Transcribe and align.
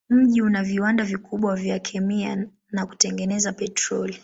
Mji 0.09 0.41
una 0.41 0.63
viwanda 0.63 1.03
vikubwa 1.03 1.55
vya 1.55 1.79
kemia 1.79 2.47
na 2.71 2.85
kutengeneza 2.85 3.53
petroli. 3.53 4.19